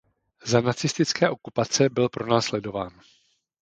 Za 0.45 0.61
nacistické 0.61 1.29
okupace 1.29 1.89
byl 1.89 2.09
pronásledován. 2.09 3.01